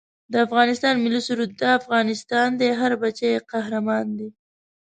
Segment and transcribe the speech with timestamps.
[0.31, 4.29] د افغانستان ملي سرود دا افغانستان دی هر بچه یې قهرمان دی